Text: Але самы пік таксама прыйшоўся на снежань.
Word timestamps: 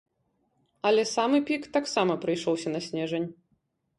Але 0.89 1.01
самы 1.15 1.37
пік 1.49 1.67
таксама 1.77 2.13
прыйшоўся 2.23 2.73
на 2.75 2.79
снежань. 2.87 3.29